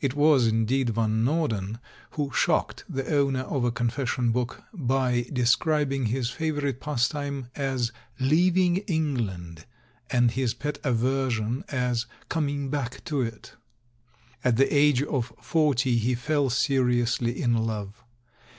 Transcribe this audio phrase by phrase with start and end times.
[0.00, 0.88] It was, indeed.
[0.88, 1.80] Van Norden
[2.12, 8.78] who shocked the owner of a Confession book by describing his favourite pastime as "Leaving
[8.78, 9.66] England,"
[10.08, 13.52] and his pet aversion as "Coming back to it."
[14.42, 18.02] At the age of forty he fell seriously in love.